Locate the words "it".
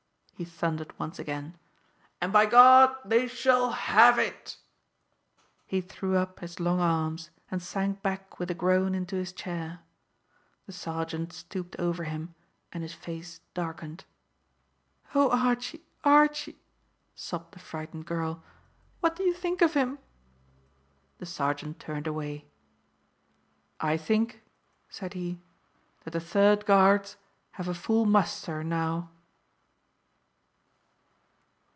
4.17-4.57